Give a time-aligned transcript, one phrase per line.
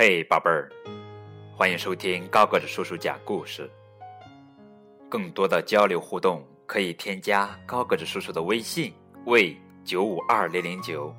[0.00, 0.70] 嘿，宝贝儿，
[1.56, 3.68] 欢迎收听高个子叔叔讲故事。
[5.08, 8.94] 更多的交流互动，可以添加高个子叔叔的微信
[9.26, 11.12] 为九五二零零九。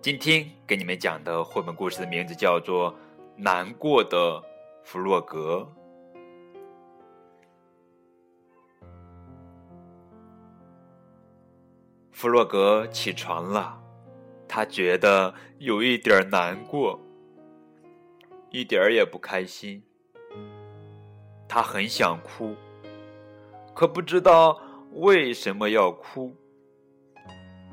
[0.00, 2.92] 今天给你们讲的绘本故事的名字叫做
[3.36, 4.42] 《难过的
[4.82, 5.64] 弗洛格》。
[12.10, 13.80] 弗洛格起床了，
[14.48, 16.98] 他觉得有一点难过，
[18.52, 19.82] 一点儿也不开心。
[21.48, 22.54] 他很想哭，
[23.74, 24.60] 可不知道
[24.92, 26.36] 为什么要哭。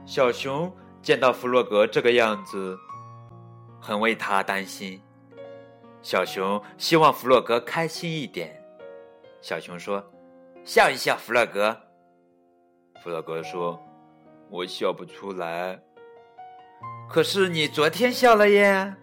[0.05, 2.77] 小熊见到弗洛格这个样子，
[3.79, 4.99] 很为他担心。
[6.01, 8.59] 小熊希望弗洛格开心一点。
[9.41, 10.03] 小熊说
[10.65, 11.77] ：“笑一笑，弗洛格。”
[13.03, 13.79] 弗洛格说。
[14.51, 15.79] 我笑不出来，
[17.07, 18.95] 可是你昨天笑了耶。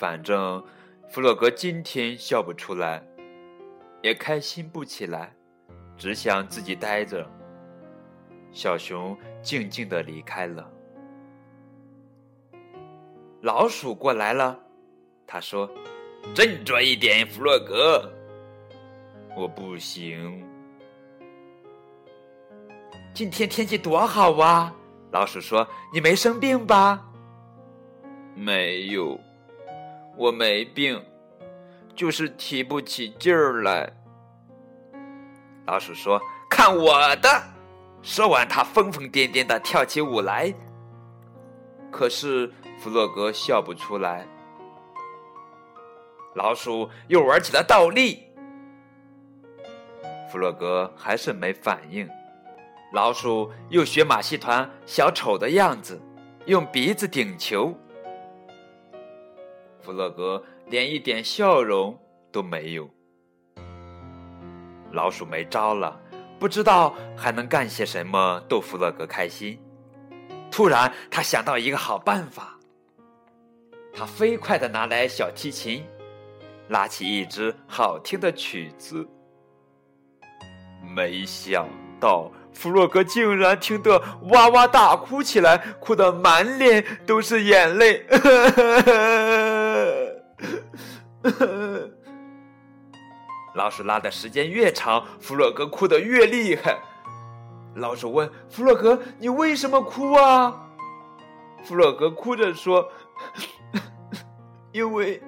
[0.00, 0.64] 反正
[1.10, 3.06] 弗洛格今天笑不出来，
[4.00, 5.30] 也开心不起来，
[5.94, 7.30] 只想自己待着。
[8.50, 10.66] 小熊静静的离开了。
[13.42, 14.58] 老鼠过来了，
[15.26, 15.70] 他说
[16.34, 18.10] ：“振作一点，弗洛格。”
[19.36, 20.42] 我不行。
[23.12, 24.74] 今天天气多好啊！
[25.12, 27.06] 老鼠说：“你没生病吧
[28.34, 29.20] ？”“没有，
[30.20, 31.02] 我没病，
[31.96, 33.90] 就是提不起劲儿来。”
[35.64, 37.42] 老鼠说：“看我的！”
[38.04, 40.52] 说完，他疯疯癫癫的跳起舞来。
[41.90, 44.26] 可是弗洛格笑不出来。
[46.34, 48.22] 老鼠又玩起了倒立，
[50.30, 52.06] 弗洛格还是没反应。
[52.92, 55.98] 老鼠又学马戏团小丑的样子，
[56.44, 57.74] 用鼻子顶球。
[59.82, 61.98] 弗洛格连一点笑容
[62.30, 62.88] 都没有。
[64.92, 66.00] 老鼠没招了，
[66.38, 69.58] 不知道还能干些什么逗弗洛格开心。
[70.50, 72.58] 突然，他想到一个好办法。
[73.92, 75.84] 他飞快的拿来小提琴，
[76.68, 79.06] 拉起一支好听的曲子。
[80.94, 81.68] 没想
[82.00, 82.30] 到。
[82.52, 84.02] 弗洛格竟然听得
[84.32, 88.04] 哇哇大哭起来，哭得满脸都是眼泪。
[93.54, 96.78] 老鼠拉的时间越长，弗洛格哭得越厉害。
[97.74, 100.68] 老鼠问弗洛格：“你为什么哭啊？”
[101.64, 102.88] 弗洛格哭着说
[104.72, 105.22] ：“因为，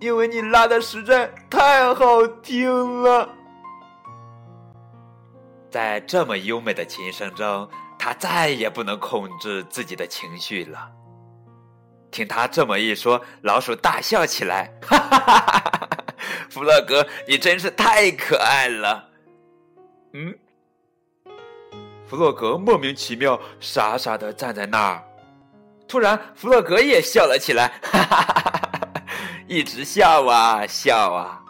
[0.00, 3.28] 因为你拉的实在太好听了。”
[5.70, 10.90] 在这么优美的琴声中，他再也不能控制自己的情绪了。
[12.12, 15.98] 听他这么一说，老鼠大笑起来：“哈哈哈哈哈！
[16.50, 19.08] 弗洛格，你真是太可爱了。”
[20.14, 20.32] 嗯，
[22.06, 25.02] 弗洛格莫名其妙傻傻的站在那儿。
[25.88, 29.04] 突然，弗洛格也笑了起来：“哈哈哈哈哈！
[29.48, 31.40] 一直笑啊笑啊，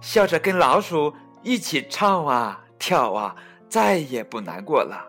[0.00, 3.36] 笑着跟老鼠一起唱啊跳啊。”
[3.68, 5.04] 再也不难过了，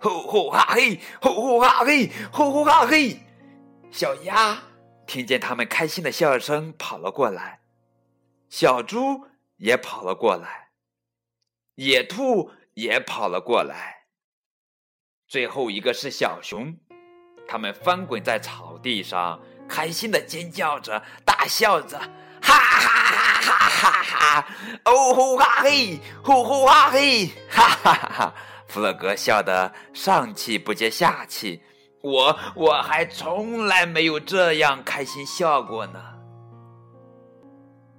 [0.00, 3.20] 吼吼哈嘿，吼吼哈嘿，吼吼哈嘿。
[3.92, 4.58] 小鸭
[5.06, 7.58] 听见他们开心的笑声，跑了过来；
[8.48, 9.26] 小猪
[9.58, 10.70] 也跑了过来，
[11.74, 14.06] 野兔也跑了过来。
[15.28, 16.74] 最后一个是小熊，
[17.46, 19.38] 他们翻滚在草地上，
[19.68, 21.98] 开心的尖叫着，大笑着，
[22.40, 22.88] 哈哈
[23.42, 23.42] 哈！
[23.42, 24.48] 哈哈哈！
[24.86, 27.26] 哦吼哈嘿，吼吼哈嘿！
[27.50, 28.34] 哈哈哈哈！
[28.68, 31.62] 弗洛格笑得上气不接下气。
[32.02, 36.02] 我我还从来没有这样开心笑过呢。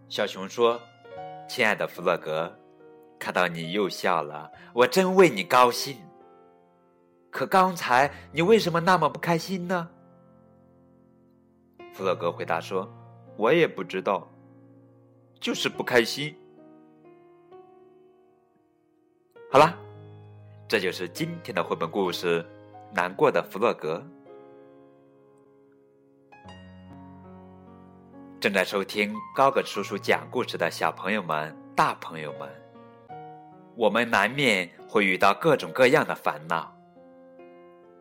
[0.10, 0.80] 小熊说
[1.50, 2.54] ：“亲爱的弗洛格，
[3.18, 5.98] 看到你又笑了，我真为你高兴。
[7.32, 9.90] 可刚才你为什么那么不开心呢？”
[11.94, 12.88] 弗洛格回答说
[13.38, 14.30] ：“我也不知道。”
[15.40, 16.34] 就是不开心。
[19.52, 19.78] 好了，
[20.68, 22.42] 这就是今天的绘本故事
[22.94, 23.98] 《难过的弗洛格》。
[28.40, 32.50] 正在收听高个叔叔讲故事的小朋友们、大朋友们，
[33.76, 36.72] 我们难免会遇到各种各样的烦恼。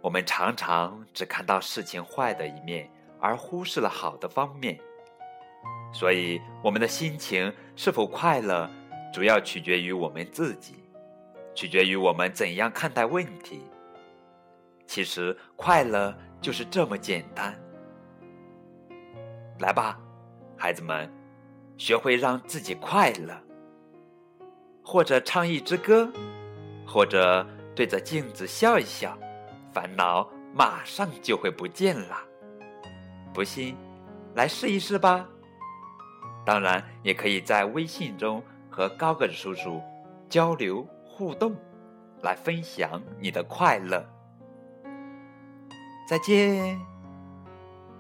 [0.01, 2.91] 我们常常只看到事情坏的一面，
[3.21, 4.79] 而忽视了好的方面。
[5.95, 8.69] 所以，我们的心情是否快乐，
[9.13, 10.75] 主要取决于我们自己，
[11.55, 13.63] 取决于我们怎样看待问题。
[14.95, 17.59] 其实，快乐就是这么简单。
[19.61, 19.99] 来吧，
[20.55, 21.11] 孩子们，
[21.79, 23.35] 学会让自己快乐，
[24.85, 26.13] 或者唱一支歌，
[26.87, 29.17] 或者对着镜子笑一笑，
[29.73, 32.19] 烦恼马上就会不见了。
[33.33, 33.75] 不信，
[34.35, 35.27] 来试一试吧。
[36.45, 39.81] 当然，也可以在微信中和高个子叔叔
[40.29, 41.57] 交流互动，
[42.21, 44.07] 来分享你的快乐。
[46.13, 46.92] 再见。